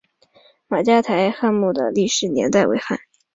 [0.67, 2.97] 马家台汉墓的历史年代为汉。